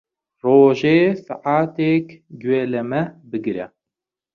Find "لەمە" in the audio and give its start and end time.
2.73-3.03